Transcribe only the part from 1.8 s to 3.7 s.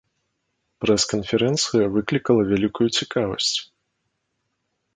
выклікала вялікую цікавасць.